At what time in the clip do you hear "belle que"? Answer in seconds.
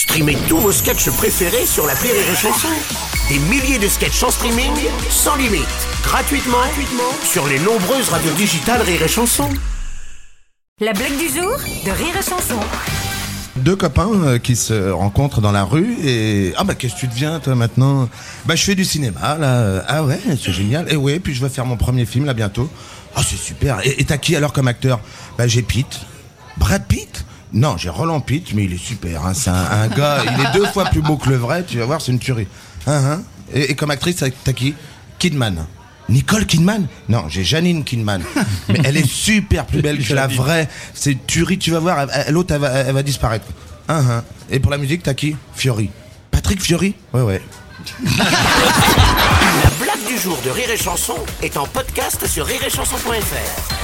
39.82-40.12